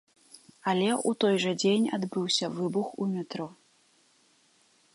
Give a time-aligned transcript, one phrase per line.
[0.71, 3.47] Але ў той жа дзень адбыўся выбух у метро.